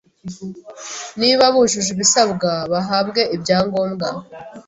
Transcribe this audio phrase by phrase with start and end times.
[1.19, 4.07] niba bujuje ibisabwa bahabwe ibya ngombwa